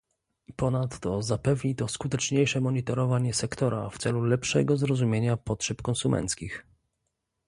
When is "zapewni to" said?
1.21-1.87